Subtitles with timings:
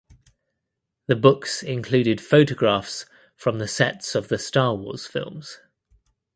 [1.05, 3.05] The books included photographs
[3.35, 5.59] from the sets of the Star Wars films.